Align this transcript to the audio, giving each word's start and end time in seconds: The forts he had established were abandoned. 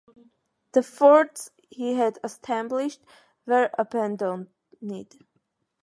The 0.71 0.81
forts 0.81 1.51
he 1.69 1.93
had 1.93 2.17
established 2.23 3.01
were 3.45 3.69
abandoned. 3.77 4.47